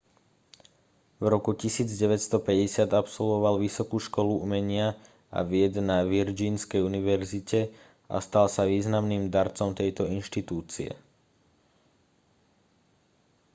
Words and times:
v 1.23 1.29
roku 1.33 1.51
1950 1.63 2.33
absolvoval 3.03 3.55
vysokú 3.65 3.97
školu 4.07 4.33
umenia 4.45 4.87
a 5.35 5.39
vied 5.51 5.73
na 5.89 5.97
virgínskej 6.13 6.81
univerzite 6.89 7.59
a 8.09 8.17
stal 8.27 8.45
sa 8.55 8.63
významným 8.73 9.23
darcom 9.35 9.69
tejto 9.79 10.03
inštitúcie 10.17 10.89